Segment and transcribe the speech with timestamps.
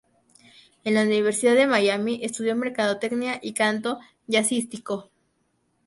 [0.83, 5.11] En la Universidad de Miami, estudió mercadotecnia y canto jazzístico.